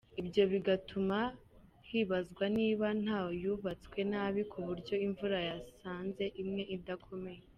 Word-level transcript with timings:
Ibyo 0.21 0.43
bigatuma 0.51 1.19
hibazwa 1.89 2.43
niba 2.57 2.87
nta 3.03 3.21
yubatswe 3.41 3.99
nabi 4.11 4.41
ku 4.51 4.59
buryo 4.67 4.95
imvura 5.07 5.37
yasanze 5.49 6.25
imwe 6.41 6.63
idakomeye. 6.77 7.41